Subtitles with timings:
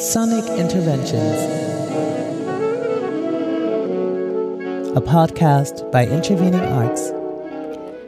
[0.00, 1.36] Sonic Interventions,
[4.96, 7.10] a podcast by Intervening Arts.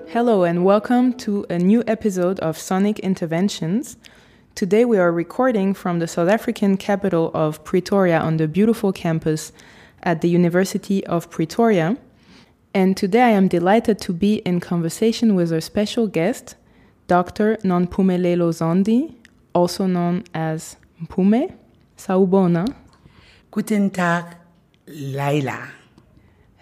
[0.08, 3.98] Hello, and welcome to a new episode of Sonic Interventions.
[4.54, 9.52] Today, we are recording from the South African capital of Pretoria on the beautiful campus
[10.02, 11.98] at the University of Pretoria.
[12.72, 16.54] And today, I am delighted to be in conversation with our special guest,
[17.06, 17.58] Dr.
[17.58, 19.14] Nompumelelo Zondi,
[19.54, 21.52] also known as Mpume.
[21.96, 22.66] Sawubona.
[23.50, 24.36] Guten Tag,
[24.86, 25.68] Laila.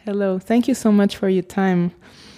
[0.04, 1.92] Hello, thank you so much for your time.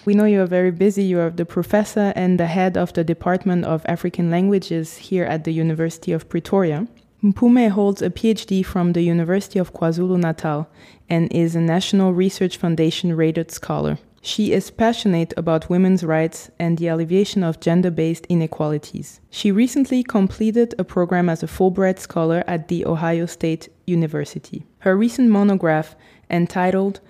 [0.05, 1.05] We know you are very busy.
[1.05, 5.45] You are the professor and the head of the Department of African Languages here at
[5.45, 6.89] the University of Pretoria.
[7.23, 10.69] Mpume holds a PhD from the University of KwaZulu Natal
[11.09, 13.99] and is a National Research Foundation rated scholar.
[14.25, 19.21] She is passionate about women's rights and the alleviation of gender based inequalities.
[19.31, 24.65] She recently completed a program as a Fulbright scholar at The Ohio State University.
[24.79, 25.97] Her recent monograph,
[26.31, 27.01] entitled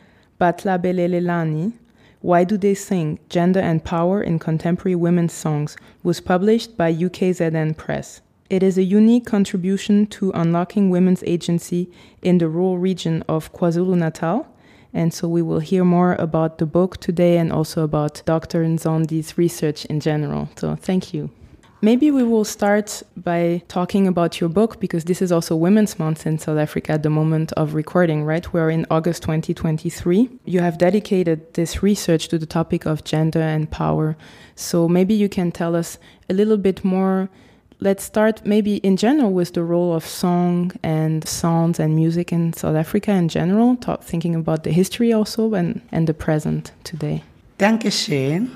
[0.40, 1.74] Bahlabelelelani
[2.22, 3.18] Why Do They Sing?
[3.28, 8.22] Gender and Power in Contemporary Women's Songs, was published by UKZN Press.
[8.48, 11.90] It is a unique contribution to unlocking women's agency
[12.22, 14.46] in the rural region of KwaZulu Natal
[14.94, 18.64] and so we will hear more about the book today and also about Dr.
[18.64, 20.48] Nzondi's research in general.
[20.56, 21.30] So thank you.
[21.84, 26.26] Maybe we will start by talking about your book because this is also Women's Month
[26.28, 28.52] in South Africa at the moment of recording, right?
[28.52, 30.30] We're in August 2023.
[30.44, 34.16] You have dedicated this research to the topic of gender and power.
[34.54, 35.98] So maybe you can tell us
[36.30, 37.28] a little bit more
[37.82, 42.52] let's start maybe in general with the role of song and sounds and music in
[42.52, 47.24] South Africa in general, talk, thinking about the history also and, and the present today.
[47.58, 48.50] Thank Dankeschön.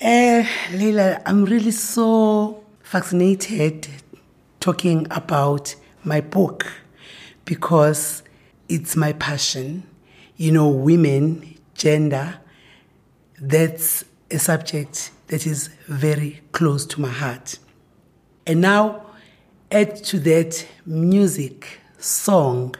[0.00, 3.88] Uh, Leila, I'm really so fascinated
[4.60, 6.66] talking about my book
[7.44, 8.22] because
[8.68, 9.82] it's my passion.
[10.36, 12.38] You know, women, gender,
[13.38, 17.58] that's a subject that is very close to my heart.
[18.46, 19.06] And now
[19.70, 22.74] add to that music, song,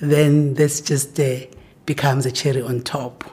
[0.00, 1.40] then this just uh,
[1.86, 3.24] becomes a cherry on top.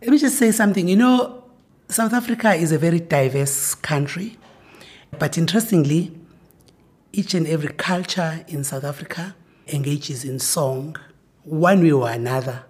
[0.00, 0.88] Let me just say something.
[0.88, 1.44] You know,
[1.88, 4.36] South Africa is a very diverse country,
[5.18, 6.12] but interestingly,
[7.12, 9.34] each and every culture in South Africa
[9.68, 10.96] engages in song
[11.44, 12.64] one way or another.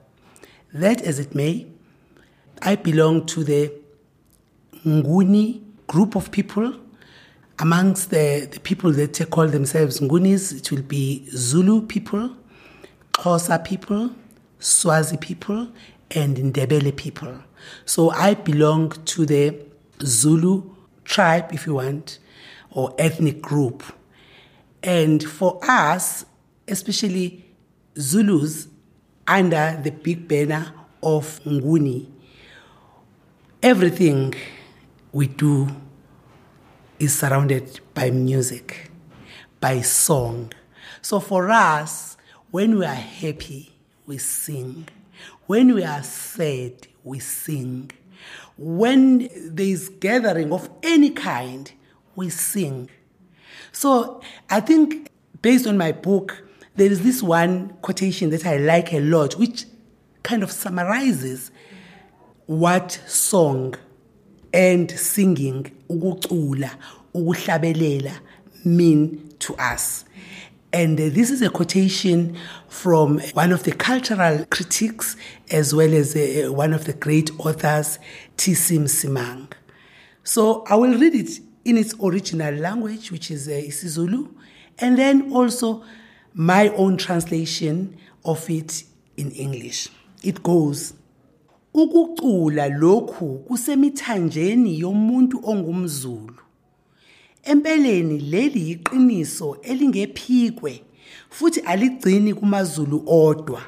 [0.72, 1.66] That as it may,
[2.60, 3.72] I belong to the
[4.84, 6.74] Nguni group of people
[7.58, 12.30] amongst the, the people that call themselves Ngunis, it will be Zulu people,
[13.12, 14.10] Xhosa people,
[14.58, 15.68] Swazi people,
[16.10, 17.34] and Ndebele people.
[17.84, 19.58] So I belong to the
[20.02, 22.18] Zulu tribe, if you want,
[22.70, 23.82] or ethnic group.
[24.82, 26.26] And for us,
[26.68, 27.44] especially
[27.96, 28.68] Zulus,
[29.26, 30.72] under the big banner
[31.02, 32.06] of Nguni,
[33.62, 34.34] everything
[35.12, 35.68] we do
[36.98, 38.90] is surrounded by music,
[39.60, 40.52] by song.
[41.02, 42.16] So for us,
[42.50, 43.72] when we are happy,
[44.06, 44.88] we sing.
[45.46, 47.90] When we are sad, we sing.
[48.56, 51.70] When there is gathering of any kind,
[52.14, 52.90] we sing.
[53.72, 55.10] So I think
[55.42, 56.44] based on my book,
[56.76, 59.64] there is this one quotation that I like a lot, which
[60.22, 61.50] kind of summarizes
[62.46, 63.74] what song
[64.54, 66.70] and singing ukucula
[67.12, 68.12] ukuhlabelela
[68.64, 70.04] mean to us
[70.72, 72.36] and uh, this is a quotation
[72.68, 75.16] from one of the cultural critics
[75.50, 78.00] as well as uh, one of the great authors
[78.36, 78.78] T.C.
[78.78, 79.52] Simang.
[80.24, 84.28] So I will read it in its original language which is uh, isiZulu
[84.78, 85.84] and then also
[86.32, 88.82] my own translation of it
[89.16, 89.88] in English.
[90.24, 90.94] It goes
[91.74, 96.34] ukucula lokhu kusemithanjeni yomuntu ongumZulu.
[97.42, 100.82] Empeleni leli iqiniso elingephikwe
[101.30, 103.62] futhi aligcini kumaZulu odwa.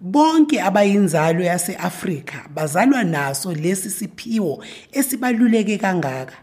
[0.00, 6.36] Bonke abayinzalo yaseAfrika bazalwa naso lesi siphiwo esibaluleke kangaka.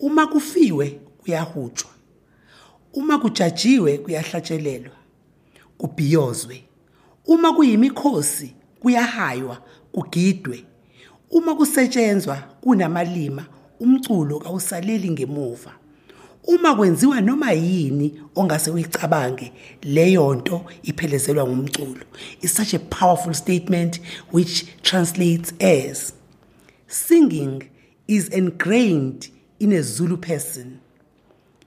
[0.00, 1.90] Uma kufiwe kuyahutshwa.
[2.92, 4.96] Uma kujajiwe kuyahlatshelelwa.
[5.78, 6.64] Kubhiyozwe.
[7.26, 9.62] Uma kuyimikhosi kuyahaywa.
[9.92, 10.64] Kugidwe.
[11.30, 13.46] Uma kusetshenzwa kunamalima
[13.80, 15.72] umculo kawusaleli ngemuva.
[16.44, 19.52] Uma kwenziwa noma yini ongase uyicabange
[19.82, 22.04] leyo nto iphelezelwa ngumculo.
[22.40, 24.00] Is such a powerful statement
[24.32, 26.12] which translates as
[26.86, 27.70] singing
[28.08, 30.80] is ingrained in a Zulu person.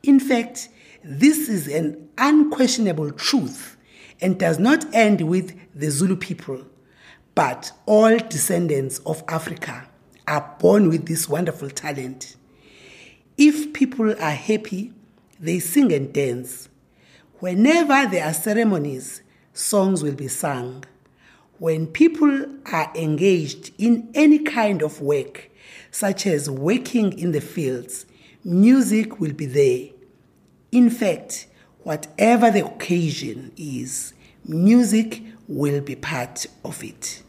[0.03, 0.69] In fact
[1.03, 3.77] this is an unquestionable truth
[4.21, 6.65] and does not end with the Zulu people,
[7.35, 9.87] but all descendants of Africa
[10.27, 12.37] are born with this wonderful talent.
[13.37, 14.93] If people are happy,
[15.39, 16.69] they sing and dance.
[17.39, 19.21] Whenever there are ceremonies,
[19.53, 20.85] songs will be sung.
[21.59, 25.51] When people are engaged in any kind of work,
[25.91, 28.05] such as working in the fields,
[28.43, 29.89] music will be there.
[30.71, 31.47] In fact,
[31.83, 34.13] whatever the occasion is,
[34.45, 37.21] music will be part of it.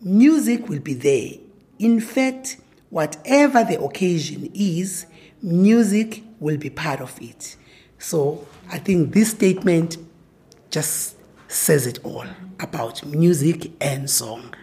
[0.00, 1.32] Music will be there.
[1.78, 2.58] In fact,
[2.90, 5.06] whatever the occasion is,
[5.42, 7.56] music will be part of it.
[7.98, 9.96] So I think this statement
[10.70, 11.16] just
[11.48, 12.26] says it all
[12.60, 14.54] about music and song.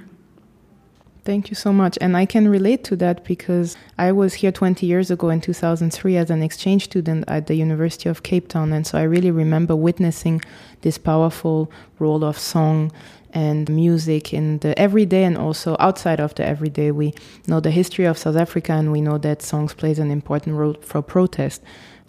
[1.26, 1.98] Thank you so much.
[2.02, 6.18] And I can relate to that because I was here 20 years ago in 2003
[6.18, 8.72] as an exchange student at the University of Cape Town.
[8.72, 10.44] And so I really remember witnessing
[10.82, 12.92] this powerful role of song
[13.36, 16.90] and music in the everyday and also outside of the everyday.
[16.90, 17.14] We
[17.48, 20.78] know the history of South Africa and we know that songs plays an important role
[20.82, 21.62] for protest.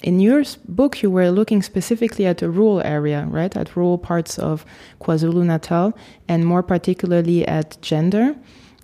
[0.02, 3.54] In your book, you were looking specifically at the rural area, right?
[3.56, 4.64] At rural parts of
[5.00, 5.94] KwaZulu Natal,
[6.28, 8.36] and more particularly at gender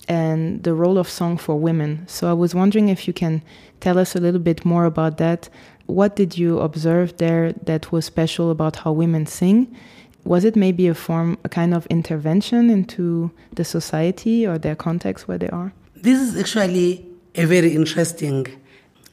[0.09, 2.05] and the role of song for women.
[2.09, 3.43] So I was wondering if you can
[3.81, 5.49] tell us a little bit more about that.
[5.87, 9.77] What did you observe there that was special about how women sing?
[10.25, 15.29] Was it maybe a form, a kind of intervention into the society or their context
[15.29, 15.73] where they are?
[15.97, 18.47] This is actually a very interesting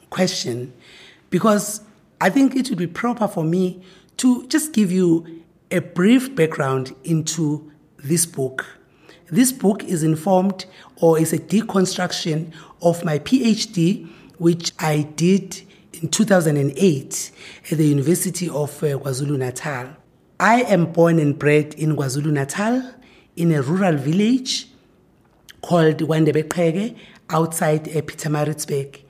[0.09, 0.73] question
[1.29, 1.81] because
[2.21, 3.81] I think it would be proper for me
[4.17, 8.79] to just give you a brief background into this book
[9.31, 10.65] this book is informed
[10.95, 12.51] or is a deconstruction
[12.81, 14.07] of my PhD,
[14.37, 15.61] which I did
[15.93, 17.31] in 2008
[17.71, 19.95] at the University of uh, KwaZulu Natal.
[20.41, 22.81] I am born and bred in KwaZulu Natal
[23.35, 24.69] in a rural village
[25.61, 26.95] called Wandebeqheke
[27.29, 29.01] outside uh, Pietermaritzburg.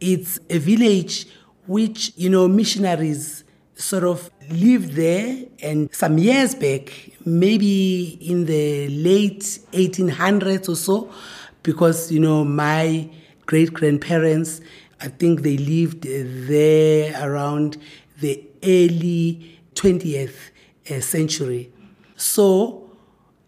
[0.00, 1.28] It's a village
[1.68, 3.44] which, you know, missionaries
[3.76, 11.12] sort of lived there and some years back maybe in the late 1800s or so
[11.62, 13.06] because you know my
[13.44, 14.62] great grandparents
[15.02, 17.76] i think they lived there around
[18.20, 20.52] the early 20th
[20.90, 21.70] uh, century
[22.16, 22.90] so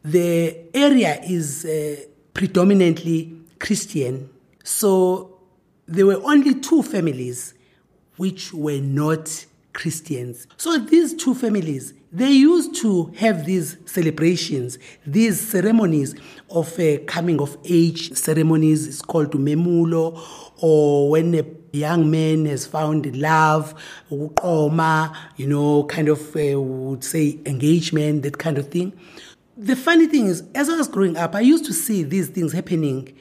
[0.02, 1.96] the area is uh,
[2.34, 4.28] predominantly christian
[4.64, 5.38] so
[5.86, 7.54] there were only two families
[8.16, 9.46] which were not
[9.78, 10.48] Christians.
[10.56, 14.76] So these two families, they used to have these celebrations,
[15.06, 16.16] these ceremonies
[16.50, 18.88] of uh, coming of age ceremonies.
[18.88, 20.20] It's called memulo,
[20.60, 23.74] or when a young man has found love,
[24.10, 28.92] oma, you know, kind of uh, would say engagement, that kind of thing.
[29.56, 32.52] The funny thing is, as I was growing up, I used to see these things
[32.52, 33.16] happening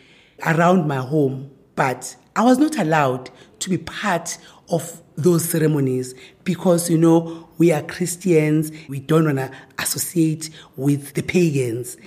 [0.46, 4.38] around my home, but I was not allowed to be part
[4.70, 6.14] of those ceremonies
[6.44, 11.98] because you know we are Christians, we don't want to associate with the pagans.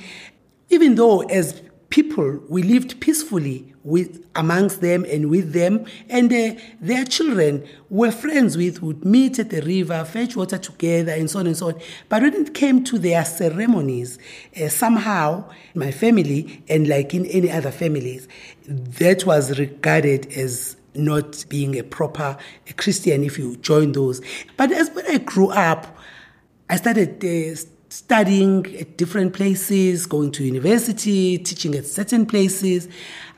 [0.69, 1.61] Even though as
[1.91, 8.11] people we lived peacefully with amongst them and with them and uh, their children were
[8.11, 11.69] friends with would meet at the river fetch water together and so on and so
[11.69, 14.19] on but when it came to their ceremonies
[14.63, 15.44] uh, somehow
[15.75, 18.29] my family and like in any other families
[18.69, 22.37] that was regarded as not being a proper
[22.77, 24.20] Christian if you join those.
[24.56, 25.97] But as when I grew up,
[26.69, 32.89] I started uh, studying at different places, going to university, teaching at certain places.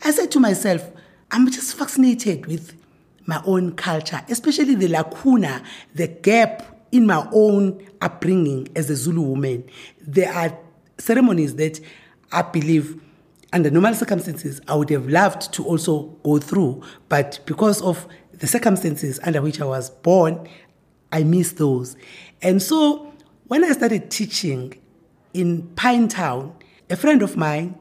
[0.04, 0.88] I said to myself,
[1.30, 2.74] I'm just fascinated with
[3.26, 5.62] my own culture, especially the lacuna,
[5.94, 9.64] the gap in my own upbringing as a Zulu woman.
[10.00, 10.56] There are
[10.98, 11.80] ceremonies that
[12.30, 13.00] I believe
[13.54, 18.46] under normal circumstances, I would have loved to also go through, but because of the
[18.46, 20.48] circumstances under which I was born,
[21.12, 21.96] I missed those.
[22.40, 23.11] And so
[23.48, 24.74] when I started teaching
[25.34, 26.54] in Pinetown,
[26.90, 27.78] a friend of mine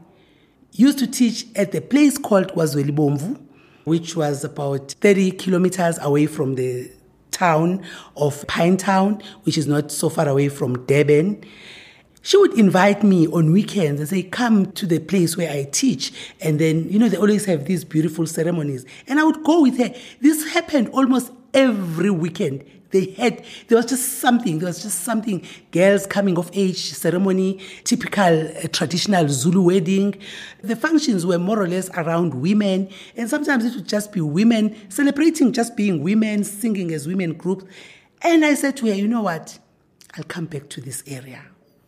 [0.72, 3.39] used to teach at the place called KwaZwelibomvu,
[3.84, 6.91] which was about 30 kilometers away from the
[7.32, 7.84] town
[8.15, 11.44] of Pinetown, which is not so far away from Durban.
[12.22, 16.13] she would invite me on weekends and say, Come to the place where I teach.
[16.39, 18.86] And then, you know, they always have these beautiful ceremonies.
[19.08, 19.94] And I would go with her.
[20.20, 22.63] This happened almost every weekend.
[22.91, 25.45] They had, there was just something, there was just something.
[25.71, 30.15] Girls coming of age ceremony, typical uh, traditional Zulu wedding.
[30.62, 32.89] The functions were more or less around women.
[33.15, 37.65] And sometimes it would just be women celebrating just being women, singing as women groups.
[38.21, 39.57] And I said to her, you know what?
[40.15, 41.43] I'll come back to this area.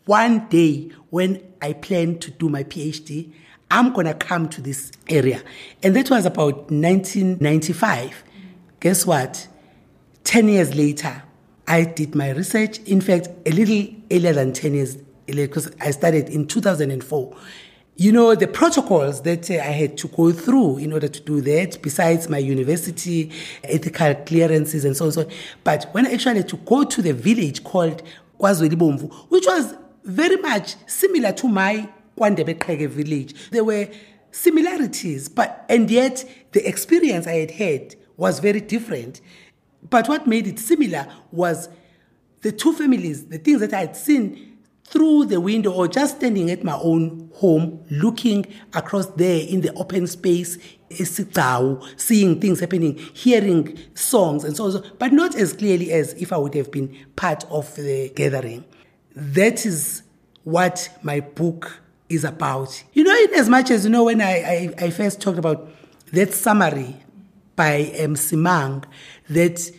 [0.06, 3.32] One day when I plan to do my PhD,
[3.70, 5.42] I'm going to come to this area.
[5.82, 8.24] And that was about 1995.
[8.80, 9.48] Guess what?
[10.24, 11.24] 10 years later,
[11.68, 12.80] I did my research.
[12.80, 17.36] In fact, a little earlier than 10 years because I started in 2004.
[17.96, 21.42] You know, the protocols that uh, I had to go through in order to do
[21.42, 23.32] that, besides my university
[23.64, 25.32] ethical clearances and so on and so on.
[25.64, 28.02] But when I actually had to go to the village called
[28.40, 31.88] KwaZwelibomvu, which was very much similar to my
[32.18, 33.88] KwaNdebele village, there were
[34.32, 39.22] similarities, but and yet the experience I had had was very different.
[39.90, 41.70] But what made it similar was
[42.42, 46.52] the two families, the things that I had seen through the window or just standing
[46.52, 50.58] at my own home, looking across there in the open space,
[51.98, 56.38] seeing things happening, hearing songs and so on, but not as clearly as if I
[56.38, 58.66] would have been part of the gathering.
[59.16, 60.04] That is
[60.44, 62.84] what my book is about.
[62.94, 65.70] You know, in as much as, you know, when I, I, I first talked about
[66.12, 66.98] that summary
[67.56, 68.84] by Msimang,
[69.30, 69.72] that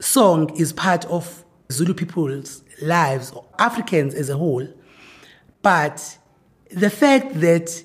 [0.00, 4.66] song is part of Zulu people's lives, or Africans as a whole.
[5.62, 6.18] But
[6.70, 7.82] the fact that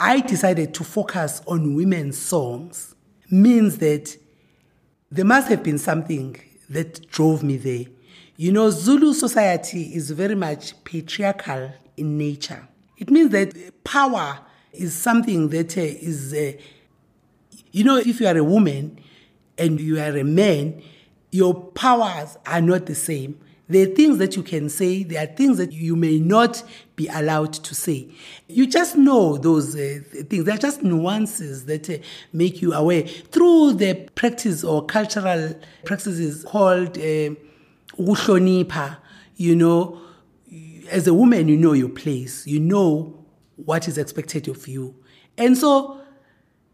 [0.00, 2.94] I decided to focus on women's songs
[3.30, 4.16] means that
[5.10, 6.36] there must have been something
[6.70, 7.84] that drove me there.
[8.36, 12.66] You know, Zulu society is very much patriarchal in nature.
[12.96, 14.38] It means that power
[14.72, 16.52] is something that uh, is, uh,
[17.70, 18.98] you know, if you are a woman
[19.62, 20.82] and you are a man,
[21.30, 23.38] your powers are not the same.
[23.68, 26.62] There are things that you can say, there are things that you may not
[26.96, 28.08] be allowed to say.
[28.48, 30.44] You just know those uh, things.
[30.44, 31.98] They're just nuances that uh,
[32.32, 35.54] make you aware through the practice or cultural
[35.84, 37.30] practices called uh,
[39.36, 40.00] you know,
[40.90, 43.24] as a woman, you know your place, you know
[43.56, 44.94] what is expected of you.
[45.38, 46.01] And so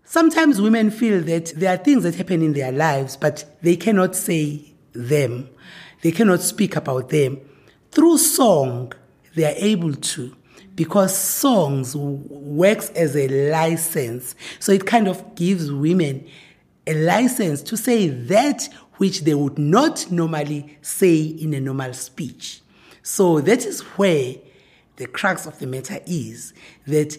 [0.09, 4.17] sometimes women feel that there are things that happen in their lives, but they cannot
[4.17, 5.49] say them.
[6.03, 7.39] They cannot speak about them.
[7.91, 8.93] Through song,
[9.35, 10.35] they are able to
[10.75, 14.35] because songs works as a license.
[14.61, 16.27] So it kind of gives women
[16.87, 22.63] a license to say that which they would not normally say in a normal speech.
[23.03, 24.37] So that is where
[24.97, 26.55] the crux of the matter is
[26.87, 27.19] that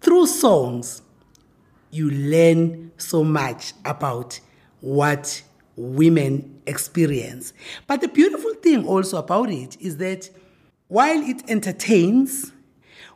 [0.00, 1.02] through songs,
[1.94, 4.40] you learn so much about
[4.80, 5.42] what
[5.76, 7.52] women experience.
[7.86, 10.28] But the beautiful thing also about it is that
[10.88, 12.52] while it entertains,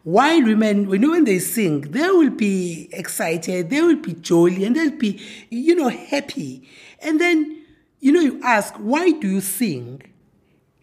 [0.04, 4.90] while women, when, they sing, they will be excited, they will be jolly, and they'll
[4.90, 5.20] be,
[5.50, 6.68] you know, happy.
[7.00, 7.64] And then,
[8.00, 10.02] you know, you ask, why do you sing?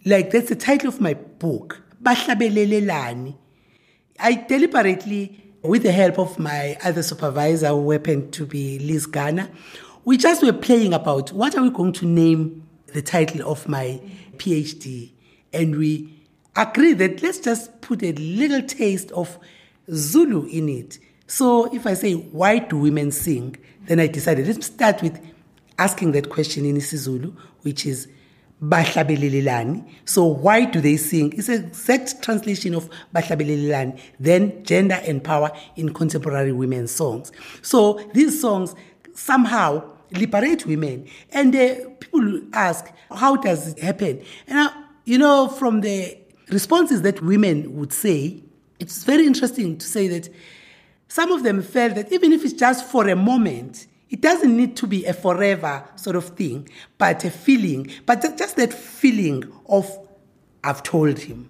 [0.06, 1.82] Like, that's the title of my book.
[4.20, 9.50] I deliberately, with the help of my other supervisor, who happened to be Liz Gunner,
[10.04, 14.00] we just were playing about what are we going to name the title of my
[14.38, 15.12] PhD,
[15.52, 16.14] and we
[16.56, 19.38] agreed that let's just put a little taste of
[19.92, 21.00] Zulu in it.
[21.28, 23.58] So if I say, why do women sing?
[23.88, 25.20] Then I decided, let's start with
[25.78, 28.08] asking that question in isiZulu, which is,
[28.64, 29.86] bahlabelelelani.
[30.06, 31.34] So why do they sing?
[31.38, 37.32] It's an exact translation of bahlabelelelani, then gender and power in contemporary women's songs.
[37.62, 38.76] So these songs
[39.14, 41.08] somehow liberate women.
[41.32, 44.24] And uh, people ask, how does it happen?
[44.48, 44.72] And, uh,
[45.06, 46.18] you know, from the
[46.50, 48.42] responses that women would say,
[48.80, 50.30] it's very interesting to say that
[51.08, 54.76] some of them felt that even if it's just for a moment, it doesn't need
[54.78, 59.90] to be a forever sort of thing, but a feeling, but just that feeling of,
[60.64, 61.50] I've told him,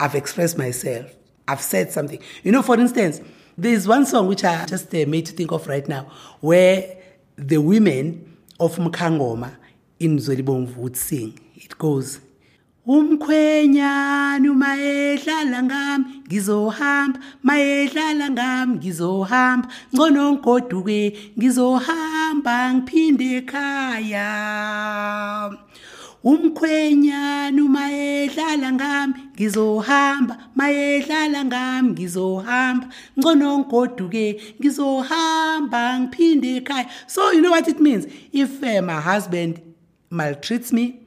[0.00, 1.14] I've expressed myself,
[1.48, 2.20] I've said something.
[2.42, 3.20] You know, for instance,
[3.56, 6.96] there's one song which I just uh, made to think of right now, where
[7.36, 9.56] the women of Mkangoma
[9.98, 11.38] in Zwelibomvu would sing.
[11.54, 12.20] It goes,
[12.86, 17.18] umkhwenyana uma edlala ngami ngizohamba.
[17.42, 19.68] Mayedlala ngami ngizohamba.
[19.92, 21.00] Ngcono ngoduke
[21.38, 24.30] ngizohamba ngiphinde ekhaya.
[26.24, 30.34] Umkhwenyana uma edlala ngami ngizohamba.
[30.54, 32.86] Mayedlala ngami ngizohamba.
[33.18, 34.26] Ngcono ngigoduke
[34.60, 36.86] ngizohamba ngiphinde ekhaya.
[37.08, 38.06] So you know what it means?
[38.32, 39.60] If uh, my husband
[40.08, 41.05] maltreats me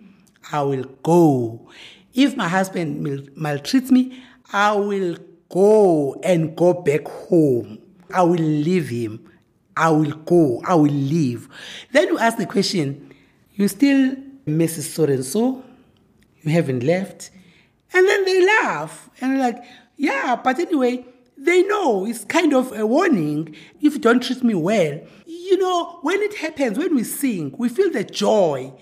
[0.51, 1.69] i will go.
[2.13, 3.01] If my husband
[3.35, 5.17] maltreats me i will
[5.49, 7.79] go and go back home.
[8.13, 9.25] I will leave him.
[9.75, 10.61] I will go.
[10.65, 11.47] I will leave.
[11.91, 13.13] Then you ask the question
[13.53, 14.15] you still
[14.47, 14.93] Mrs.
[14.93, 15.63] So and so,
[16.43, 17.31] you haven't left.
[17.93, 19.63] And then they laugh and like,
[19.97, 21.05] yeah, but anyway,
[21.37, 22.05] they know.
[22.05, 23.55] It's kind of a warning.
[23.81, 27.69] If you don't treat me well, you know, when it happens, when we sing, we
[27.69, 28.73] feel the joy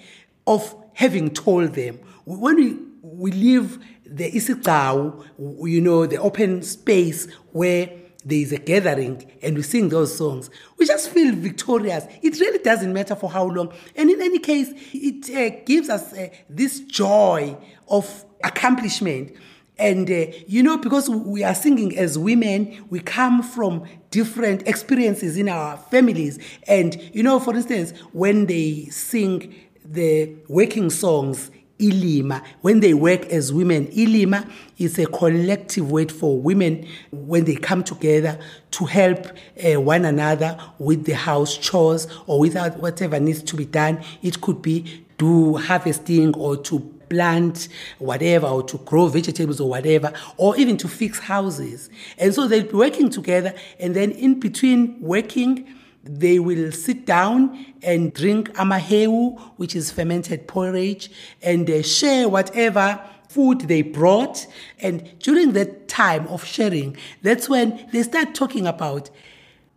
[0.45, 1.99] of having told them.
[2.25, 5.23] When we, we leave the isigao,
[5.69, 7.91] you know, the open space where
[8.25, 12.05] there is a gathering and we sing those songs, we just feel victorious.
[12.23, 13.71] It really doesn't matter for how long.
[13.95, 17.55] And in any case, it uh, gives us uh, this joy
[17.87, 19.35] of accomplishment.
[19.77, 25.37] And, uh, you know, because we are singing as women, we come from different experiences
[25.37, 26.39] in our families.
[26.67, 29.53] And, you know, for instance, when they sing
[29.89, 36.39] the working songs, Ilima, when they work as women, Ilima is a collective word for
[36.39, 38.39] women when they come together
[38.71, 39.27] to help
[39.63, 44.03] uh, one another with the house chores or without whatever needs to be done.
[44.23, 46.79] It could be do harvesting or to
[47.09, 52.47] plant whatever or to grow vegetables or whatever or even to fix houses and so
[52.47, 55.65] they'll be working together and then in between working
[56.09, 61.09] they will sit down and drink amahewu, which is fermented porridge,
[61.41, 62.99] and uh, share whatever
[63.29, 64.47] food they brought.
[64.79, 69.09] And during that time of sharing, that's when they start talking about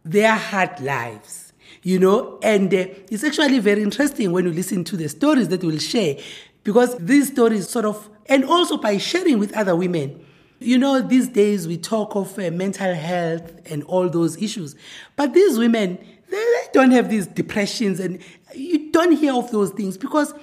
[0.05, 2.39] their hard lives, you know.
[2.43, 6.17] And uh, it's actually very interesting when you listen to the stories that we'll share,
[6.65, 10.25] because these stories sort of, and also by sharing with other women.
[10.63, 14.77] You know, these days we talk of uh, mental health and all those issues,
[15.17, 15.99] but these women,
[16.31, 18.21] they don't have these depressions and
[18.55, 20.35] you don't hear of those things because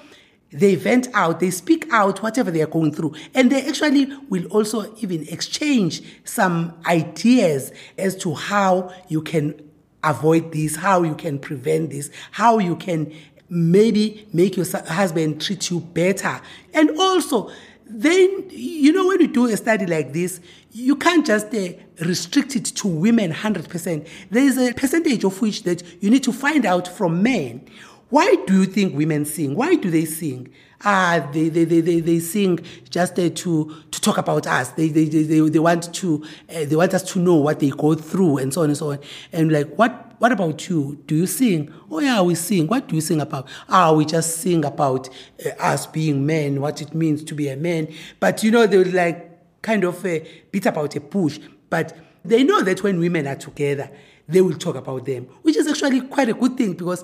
[0.51, 3.13] they vent out, they speak out whatever they are going through.
[3.34, 9.62] And they actually will also even exchange some ideas as to how you can
[10.03, 13.13] avoid this, how you can prevent this, how you can
[13.50, 16.39] maybe make your husband treat you better.
[16.74, 17.51] And also,
[17.89, 20.40] then, you know, when you do a study like this,
[20.72, 21.70] you can't just uh,
[22.01, 24.07] restrict it to women 100%.
[24.29, 27.68] There is a percentage of which that you need to find out from men.
[28.09, 29.55] Why do you think women sing?
[29.55, 30.53] Why do they sing?
[30.83, 32.59] Ah, they, they, they, they, they sing
[32.90, 34.70] just uh, to, to talk about us.
[34.70, 37.96] They, they, they, they, want to, uh, they want us to know what they go
[37.96, 39.00] through and so on and so on.
[39.33, 41.01] And like, what, what about you?
[41.06, 41.74] Do you sing?
[41.92, 42.68] Oh yeah, we sing.
[42.68, 43.48] What do you sing about?
[43.70, 45.10] Ah, we just sing about
[45.46, 47.94] uh, us being men, what it means to be a man.
[48.20, 51.40] But you know, they would like kind of a beat about a push.
[51.70, 53.90] But they know that when women are together,
[54.27, 57.03] they will talk about them, which is actually quite a good thing because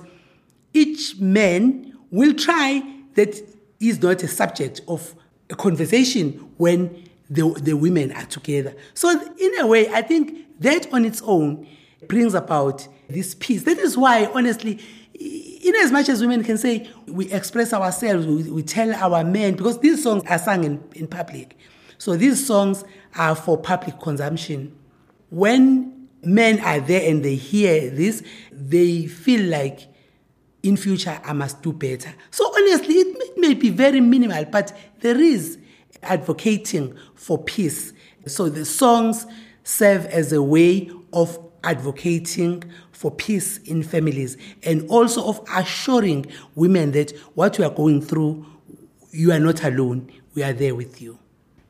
[0.72, 2.82] each man will try
[3.14, 3.40] that
[3.80, 5.14] is not a subject of
[5.50, 8.74] a conversation when the, the women are together.
[8.92, 11.66] So, in a way, I think that on its own
[12.08, 13.64] brings about this peace.
[13.64, 14.80] That is why, honestly,
[15.14, 19.54] in as much as women can say we express ourselves, we, we tell our men,
[19.54, 21.56] because these songs are sung in, in public.
[21.98, 24.76] So these songs are for public consumption.
[25.30, 29.88] When men are there and they hear this, they feel like
[30.62, 32.12] in future I must do better.
[32.30, 35.58] So honestly, it may be very minimal, but there is
[36.02, 37.92] advocating for peace.
[38.26, 39.26] So the songs
[39.62, 46.92] serve as a way of advocating for peace in families and also of assuring women
[46.92, 48.46] that what you are going through,
[49.10, 50.10] you are not alone.
[50.34, 51.18] We are there with you.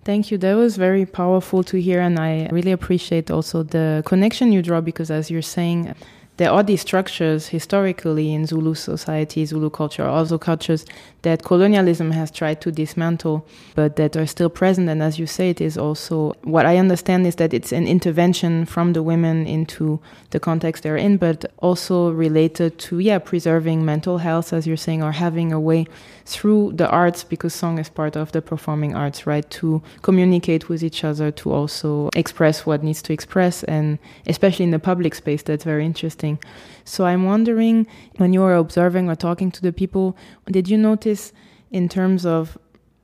[0.04, 0.36] Thank you.
[0.36, 2.00] That was very powerful to hear.
[2.00, 5.94] And I really appreciate also the connection you draw because, as you're saying,
[6.36, 10.84] there are these structures historically in Zulu society, Zulu culture, also cultures
[11.22, 14.88] that colonialism has tried to dismantle, but that are still present.
[14.88, 18.66] And as you say, it is also what I understand is that it's an intervention
[18.66, 24.18] from the women into the context they're in, but also related to, yeah, preserving mental
[24.18, 25.86] health, as you're saying, or having a way
[26.26, 30.82] through the arts, because song is part of the performing arts, right, to communicate with
[30.82, 35.42] each other, to also express what needs to express, and especially in the public space,
[35.42, 36.23] that's very interesting.
[36.84, 40.16] So I'm wondering, when you were observing or talking to the people,
[40.50, 41.32] did you notice
[41.70, 42.58] in terms of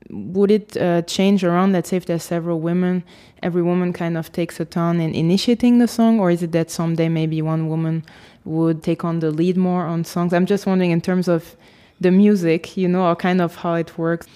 [0.09, 1.71] would it uh, change around?
[1.71, 3.03] Let's say if there's several women,
[3.41, 6.69] every woman kind of takes a turn in initiating the song, or is it that
[6.69, 8.03] someday maybe one woman
[8.43, 10.33] would take on the lead more on songs?
[10.33, 11.55] I'm just wondering in terms of
[11.99, 14.27] the music, you know, or kind of how it works.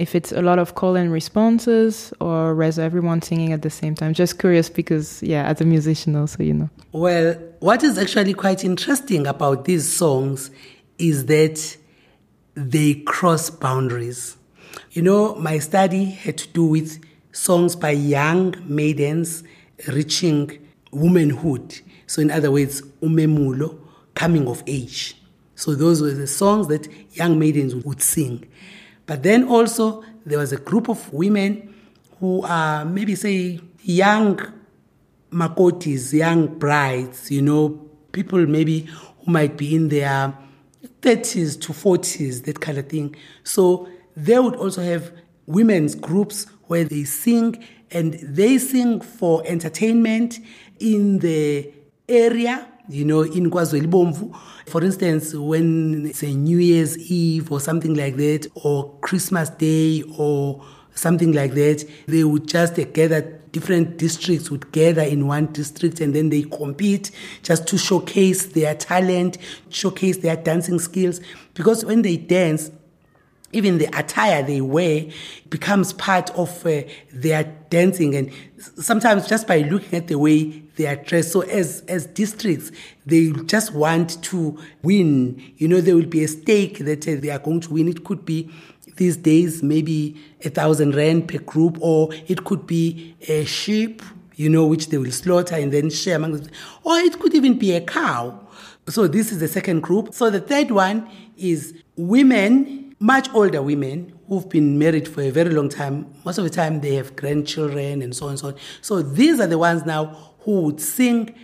[0.00, 3.94] If it's a lot of call and responses or rather everyone singing at the same
[3.94, 4.14] time.
[4.14, 6.70] Just curious because, yeah, as a musician also, you know.
[6.92, 10.50] Well, what is actually quite interesting about these songs
[10.96, 11.76] is that
[12.54, 14.38] they cross boundaries.
[14.92, 19.44] You know, my study had to do with songs by young maidens
[19.86, 21.78] reaching womanhood.
[22.06, 23.78] So, in other words, umemulo,
[24.14, 25.16] coming of age.
[25.56, 28.48] So those were the songs that young maidens would sing.
[29.10, 31.74] But then also there was a group of women
[32.20, 34.38] who are maybe say young
[35.32, 37.70] makotis, young brides, you know,
[38.12, 40.32] people maybe who might be in their
[41.02, 43.16] 30s to 40s, that kind of thing.
[43.42, 45.10] So they would also have
[45.44, 50.38] women's groups where they sing and they sing for entertainment
[50.78, 51.68] in the
[52.08, 54.34] area you know, in KwaZulu
[54.66, 60.02] For instance, when it's a New Year's Eve or something like that, or Christmas Day
[60.18, 63.22] or something like that, they would just gather,
[63.52, 67.10] different districts would gather in one district and then they compete
[67.42, 69.38] just to showcase their talent,
[69.70, 71.20] showcase their dancing skills.
[71.54, 72.70] Because when they dance,
[73.52, 75.06] even the attire they wear
[75.48, 76.82] becomes part of uh,
[77.12, 78.14] their dancing.
[78.14, 82.70] And sometimes just by looking at the way they are dressed so as as districts
[83.06, 85.42] they just want to win.
[85.56, 87.88] You know there will be a stake that uh, they are going to win.
[87.88, 88.50] It could be
[88.96, 94.02] these days maybe a thousand rand per group or it could be a sheep
[94.36, 96.50] you know which they will slaughter and then share among them
[96.82, 98.38] or it could even be a cow.
[98.88, 100.14] So this is the second group.
[100.14, 105.50] So the third one is women much older women who've been married for a very
[105.50, 108.54] long time, most of the time they have grandchildren and so on and so on.
[108.82, 111.34] So these are the ones now who would sing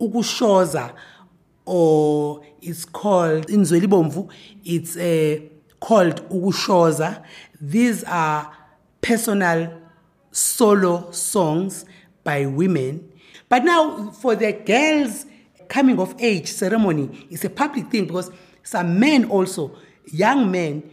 [0.00, 0.94] ukushoza,
[1.64, 4.30] or it's called in Zwelibomvu,
[4.64, 5.40] it's uh,
[5.80, 7.24] called ukushoza.
[7.60, 8.52] These are
[9.00, 9.80] personal
[10.30, 11.84] solo songs
[12.22, 13.12] by women.
[13.48, 15.26] But now for the girls
[15.68, 18.30] coming of age ceremony, it's a public thing because
[18.62, 20.90] some men also young men,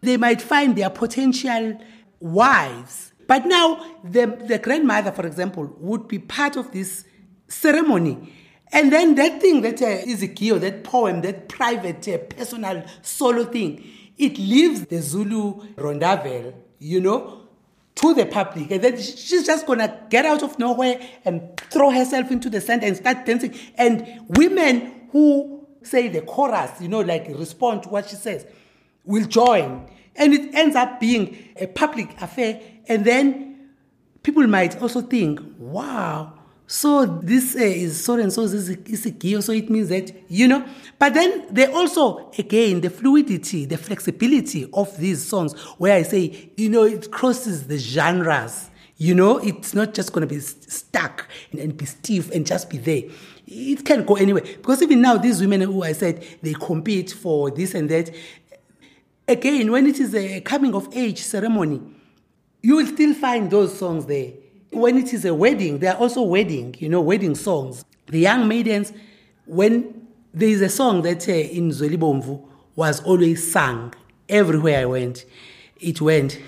[0.00, 1.80] they might find their potential
[2.20, 3.12] wives.
[3.26, 7.04] But now, the, the grandmother, for example, would be part of this
[7.48, 8.32] ceremony.
[8.72, 13.84] And then that thing that uh, Ezekiel, that poem, that private, uh, personal, solo thing,
[14.16, 17.42] it leaves the Zulu rondavel, you know,
[17.96, 18.70] to the public.
[18.70, 22.60] And then she's just going to get out of nowhere and throw herself into the
[22.60, 23.54] center and start dancing.
[23.76, 25.57] And women who
[25.88, 28.46] say the chorus, you know, like respond to what she says,
[29.04, 29.88] will join.
[30.16, 32.60] And it ends up being a public affair.
[32.88, 33.70] And then
[34.22, 36.34] people might also think, wow,
[36.66, 40.12] so this uh, is so and so this is a key, so it means that,
[40.28, 40.66] you know.
[40.98, 46.50] But then they also, again, the fluidity, the flexibility of these songs, where I say,
[46.58, 48.68] you know, it crosses the genres.
[48.98, 52.78] You know, it's not just going to be stuck and be stiff and just be
[52.78, 53.02] there
[53.50, 54.42] it can go anywhere.
[54.42, 58.14] Because even now, these women who I said they compete for this and that,
[59.26, 61.80] again, when it is a coming of age ceremony,
[62.62, 64.32] you will still find those songs there.
[64.70, 67.84] When it is a wedding, there are also wedding, you know, wedding songs.
[68.06, 68.92] The young maidens,
[69.46, 73.94] when there is a song that uh, in Zwelibomvu was always sung
[74.28, 75.24] everywhere I went,
[75.80, 76.38] it went.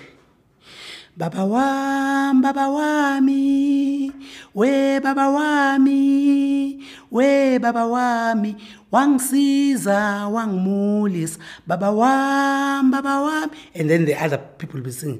[1.17, 4.11] Baba wam, Baba wami,
[4.53, 8.55] we Baba wami, we Baba wami,
[8.91, 13.51] wangisiza, wangimulisa, Baba wam, Baba wami.
[13.75, 15.19] And then the other people will be singing,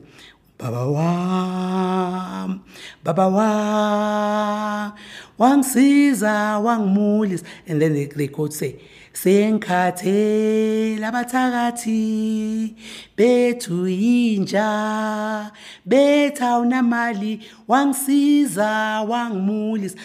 [0.58, 2.64] Baba wam,
[3.04, 4.94] Baba wam,
[5.38, 7.44] wangisiza, wangimulisa.
[7.68, 8.80] And then they, they could say,
[9.14, 12.76] sengikhathela abathakathi
[13.18, 15.52] bethu yinja
[15.86, 19.98] betha unamali wangisiza wangimulisa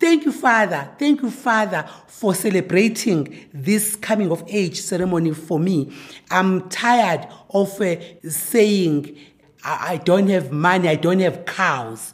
[0.00, 0.90] Thank you, Father.
[0.96, 5.92] Thank you, Father, for celebrating this coming of age ceremony for me.
[6.30, 7.96] I'm tired of uh,
[8.28, 9.18] saying,
[9.64, 12.12] I, I don't have money, I don't have cows.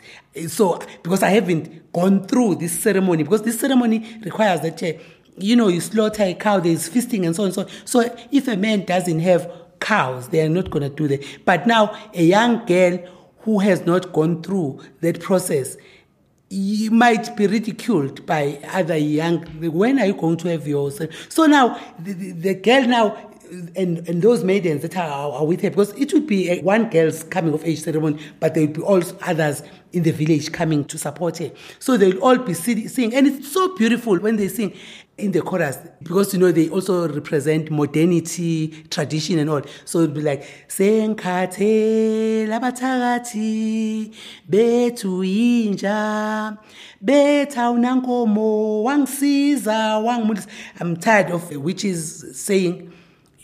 [0.49, 4.83] So, because I haven't gone through this ceremony, because this ceremony requires that.
[4.83, 4.93] Uh,
[5.37, 7.69] you know, you slaughter a cow, there's feasting and so on and so on.
[7.85, 11.25] So if a man doesn't have cows, they are not going to do that.
[11.45, 12.99] But now, a young girl
[13.41, 15.77] who has not gone through that process,
[16.49, 19.45] you might be ridiculed by other young.
[19.61, 21.01] When are you going to have yours?
[21.29, 23.34] So now, the, the, the girl now
[23.77, 27.23] and, and those maidens that are, are with her, because it would be one girl's
[27.25, 30.99] coming of age ceremony, but there would be also others in the village coming to
[30.99, 31.51] support her.
[31.79, 34.75] So they'll all be singing, and it's so beautiful when they sing
[35.17, 39.63] in the chorus because you know they also represent modernity, tradition, and all.
[39.85, 44.13] So it'd be like Senkate labathakathi
[44.51, 46.59] bethu yinja
[47.01, 50.49] betha unankomo wangisiza wangimulisa.
[50.81, 52.93] I'm tired of witches saying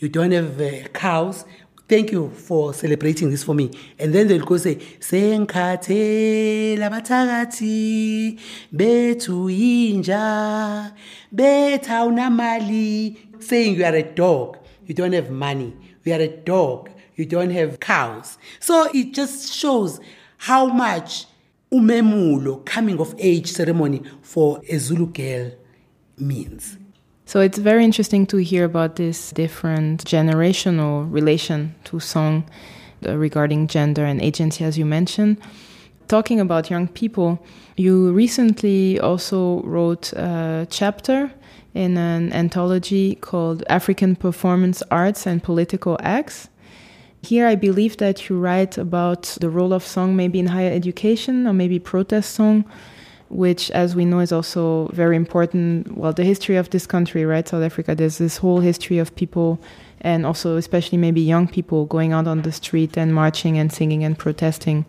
[0.01, 1.45] you don't have uh, cows
[1.89, 4.75] thank you for celebrating this for me and then they'll go say
[5.09, 8.39] sengikhathela abathakathi
[8.75, 10.93] bethu yinja
[11.33, 15.73] betha unamali saying you are a dog you don't have money
[16.05, 18.39] you are a dog you don't have cows.
[18.61, 20.01] So it just shows
[20.39, 21.27] how much
[21.71, 25.53] umemulo, coming of age ceremony for a Zulu girl
[26.17, 26.79] means.
[27.31, 32.43] So it's very interesting to hear about this different generational relation to song
[33.07, 35.37] uh, regarding gender and agency, as you mentioned.
[36.09, 37.39] Talking about young people,
[37.77, 41.31] you recently also wrote a chapter
[41.73, 46.49] in an anthology called African Performance Arts and Political Acts.
[47.23, 51.47] Here, I believe that you write about the role of song maybe in higher education
[51.47, 52.65] or maybe protest song,
[53.31, 55.97] which, as we know, is also very important.
[55.97, 59.61] Well, the history of this country, right, South Africa, there's this whole history of people
[60.03, 64.03] and also, especially maybe young people going out on the street and marching and singing
[64.03, 64.85] and protesting.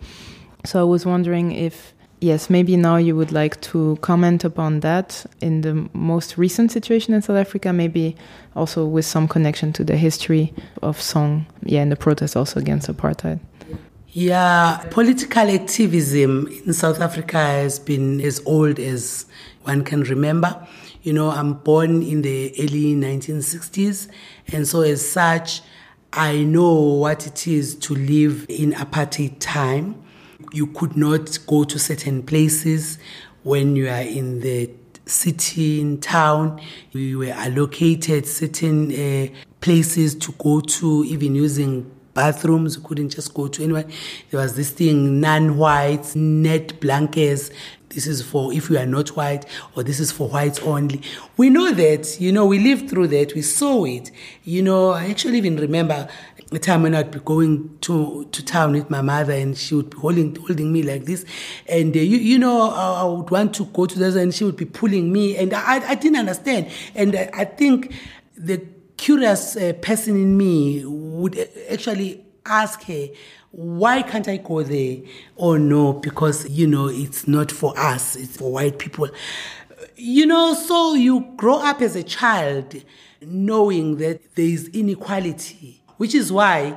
[0.66, 5.26] So I was wondering if Yes, maybe now you would like to comment upon that
[5.42, 8.16] in the most recent situation in South Africa, maybe
[8.56, 12.88] also with some connection to the history of song, yeah, and the protest also against
[12.88, 13.40] apartheid.
[14.14, 19.26] Yeah, political activism in South Africa has been as old as
[19.64, 20.68] one can remember.
[21.02, 24.10] You know, I'm born in the early 1960s,
[24.52, 25.62] and so as such,
[26.12, 30.04] I know what it is to live in apartheid time
[30.52, 32.98] you could not go to certain places
[33.44, 34.70] when you are in the
[35.06, 36.62] city, in town.
[36.94, 39.28] We were allocated certain uh,
[39.62, 42.76] places to go to, even using bathrooms.
[42.76, 43.92] You couldn't just go to anyone.
[44.30, 47.50] There was this thing, non-whites, net blankets.
[47.90, 49.46] This is for if you are not white,
[49.76, 51.02] or this is for whites only.
[51.36, 54.12] We know that, you know, we lived through that, we saw it.
[54.46, 56.08] You know, I actually even remember
[56.54, 59.90] a time when I'd be going to, to town with my mother and she would
[59.90, 61.26] be holding holding me like this.
[61.68, 64.44] And, uh, you, you know, I, I, would want to go to this and she
[64.44, 65.38] would be pulling me.
[65.38, 66.70] And I, I didn't understand.
[66.94, 67.94] And I, I think
[68.36, 68.58] the
[69.02, 71.36] curious uh, person in me would
[71.72, 73.08] actually ask her,
[73.50, 74.98] why can't I go there?
[75.38, 79.10] Oh no, because, you know, it's not for us, it's for white people.
[79.96, 82.76] You know, so you grow up as a child
[83.22, 86.76] knowing that there is inequality which is why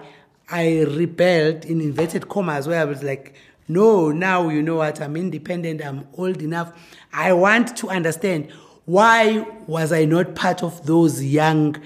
[0.51, 3.35] I rebelled in inverted commas, where I was like,
[3.69, 6.75] no, now you know what, I'm independent, I'm old enough.
[7.11, 8.53] I want to understand
[8.85, 11.77] why was I not part of those young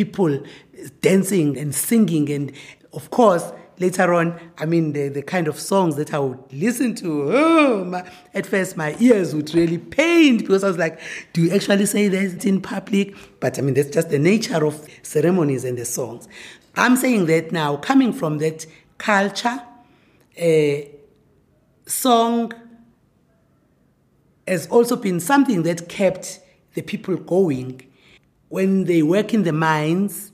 [0.00, 0.32] people
[1.00, 2.52] dancing and singing and
[2.92, 3.44] of course
[3.78, 4.26] later on
[4.58, 8.02] i mean the, the kind of songs that i would listen to oh, my,
[8.34, 11.00] at first my ears would really pain because i was like
[11.32, 14.74] do you actually say that in public but i mean that's just the nature of
[15.02, 16.28] ceremonies and the songs
[16.76, 18.66] I'm saying that now, coming from that
[18.98, 19.62] culture,
[20.36, 20.90] a
[21.86, 22.52] song
[24.46, 26.40] has also been something that kept
[26.74, 27.80] the people going.
[28.48, 30.32] When they work in the mines,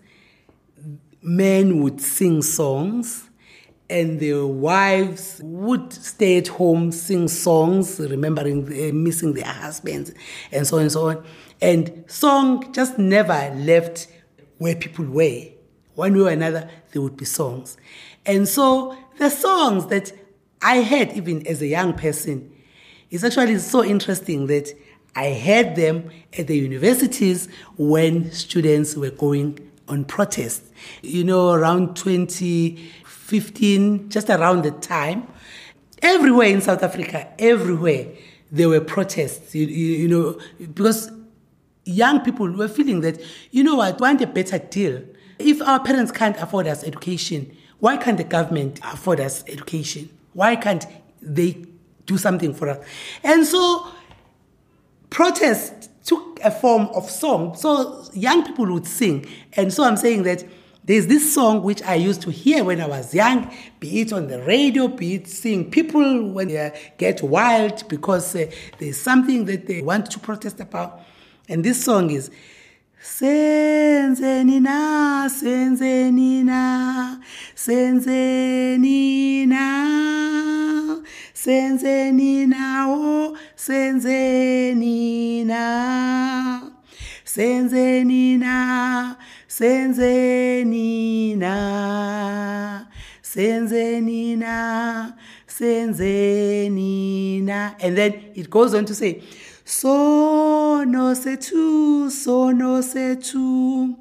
[1.22, 3.29] men would sing songs
[3.88, 10.12] and their wives would stay at home, sing songs, remembering uh, missing their husbands,
[10.51, 11.25] and so on and so on.
[11.61, 14.09] And song just never left
[14.59, 15.44] where people were
[15.94, 17.77] one way or another, there would be songs.
[18.25, 20.12] And so the songs that
[20.61, 22.51] I heard even as a young person
[23.11, 24.72] is actually so interesting that
[25.14, 30.62] I heard them at the universities when students were going on protest.
[31.03, 35.27] You know, around 2015, just around the time,
[36.01, 38.07] everywhere in South Africa, everywhere,
[38.51, 41.11] there were protests, you, you, you know, because
[41.85, 43.20] young people were feeling that,
[43.51, 45.03] you know what, want a better deal
[45.44, 50.09] if our parents can't afford us education, why can't the government afford us education?
[50.35, 50.87] Why can't
[51.20, 51.64] they
[52.07, 52.85] do something for us?
[53.25, 53.87] And so
[55.12, 57.55] protest took a form of song.
[57.55, 59.27] So young people would sing.
[59.53, 60.44] And so I'm saying that
[60.85, 64.27] there's this song which I used to hear when I was young, be it on
[64.27, 69.66] the radio, be it seeing people when they get wild because uh, there's something that
[69.66, 71.01] they want to protest about.
[71.48, 72.31] And this song is
[73.01, 77.18] senzeni na senzeni na
[77.55, 81.03] senzeni na
[81.35, 86.72] senzeni na o senzeni na
[87.25, 92.88] senzeni na senzeni na
[93.22, 95.12] senzeni na
[95.46, 97.75] senzeni na.
[97.81, 99.22] And then it goes on to say
[99.64, 103.96] sono sethu sono sethu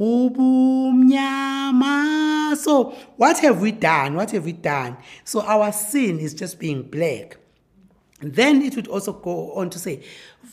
[0.00, 1.36] ubumnyama.
[2.56, 4.14] So what have we done?
[4.14, 4.96] What have we done?
[5.24, 7.41] So our sin is just being black.
[8.22, 10.02] Then it would also go on to say,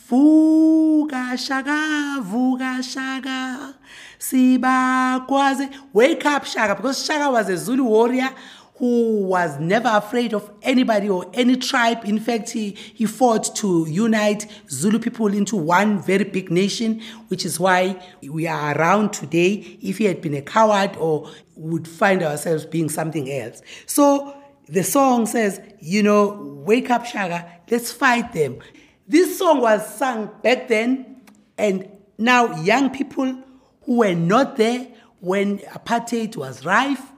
[0.08, 3.76] Vuga Shaka, Vuga Shaka,
[4.18, 8.30] Siba Kwaze, wake up Shaka, because Shaka was a Zulu warrior
[8.80, 12.02] who was never afraid of anybody or any tribe.
[12.04, 17.44] In fact, he, he fought to unite Zulu people into one very big nation, which
[17.44, 19.78] is why we are around today.
[19.82, 23.60] If he had been a coward or would find ourselves being something else.
[23.84, 24.34] So
[24.70, 28.58] the song says, you know, wake up, Shaka, let's fight them.
[29.08, 31.22] This song was sung back then,
[31.58, 33.42] and now young people
[33.82, 34.86] who were not there
[35.20, 37.10] when apartheid was rife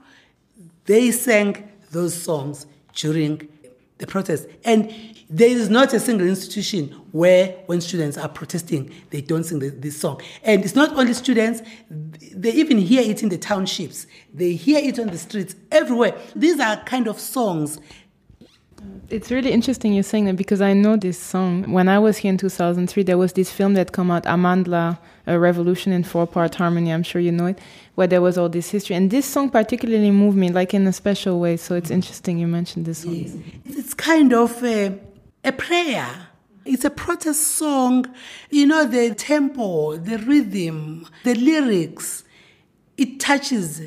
[0.85, 3.47] they sang those songs during
[3.97, 4.47] the protest.
[4.65, 4.91] And
[5.33, 9.69] there is not a single institution where, when students are protesting, they don't sing the,
[9.69, 10.21] this song.
[10.43, 14.99] And it's not only students, they even hear it in the townships, they hear it
[14.99, 16.15] on the streets, everywhere.
[16.35, 17.79] These are kind of songs
[19.09, 21.71] it's really interesting you're saying that because I know this song.
[21.71, 25.37] When I was here in 2003, there was this film that came out, Amandla, A
[25.39, 26.91] Revolution in Four Part Harmony.
[26.91, 27.59] I'm sure you know it,
[27.95, 28.95] where there was all this history.
[28.95, 31.57] And this song particularly moved me, like in a special way.
[31.57, 33.15] So it's interesting you mentioned this song.
[33.15, 33.35] Yes.
[33.65, 34.99] It's kind of a,
[35.43, 36.27] a prayer.
[36.65, 38.05] It's a protest song.
[38.49, 42.23] You know, the tempo, the rhythm, the lyrics,
[42.97, 43.81] it touches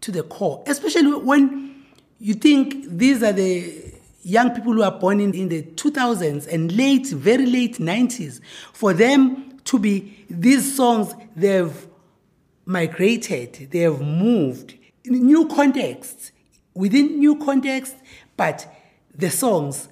[0.00, 1.84] to the core, especially when
[2.18, 6.76] you think these are the young people who are born in, in the 2000s and
[6.76, 8.40] late, very late 90s,
[8.72, 11.86] for them to be these songs, they've
[12.66, 16.32] migrated, they have moved in new contexts,
[16.74, 17.96] within new contexts,
[18.36, 18.66] but
[19.14, 19.88] the songs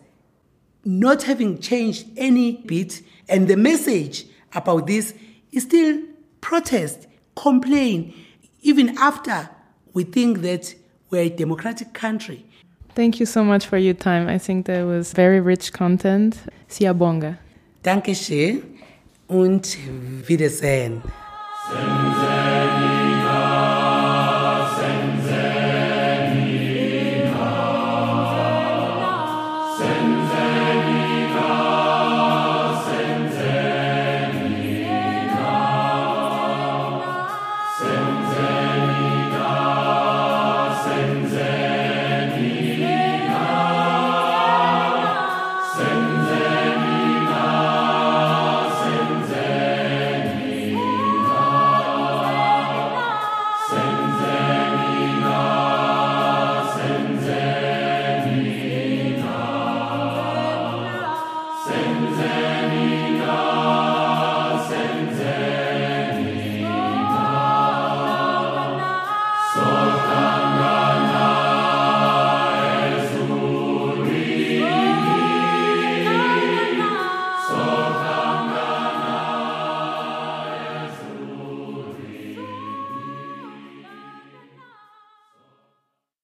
[0.86, 5.14] not having changed any bit, and the message about this
[5.52, 6.00] is still
[6.40, 8.14] protest, complain,
[8.62, 9.50] even after
[9.92, 10.74] we think that
[11.10, 12.44] we're a democratic country.
[12.94, 14.28] Thank you so much for your time.
[14.28, 16.38] I think there was very rich content.
[16.68, 17.38] Siyabonga.
[17.82, 18.62] Danke schön
[19.28, 19.76] und
[20.26, 21.02] Wiedersehen.